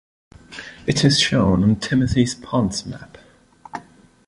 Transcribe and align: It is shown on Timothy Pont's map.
It 0.87 1.05
is 1.05 1.19
shown 1.19 1.63
on 1.63 1.75
Timothy 1.75 2.25
Pont's 2.41 2.87
map. 2.87 3.19